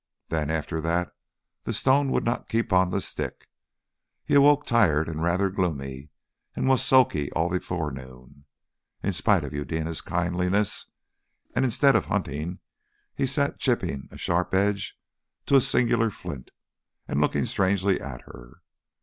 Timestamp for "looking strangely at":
17.21-18.21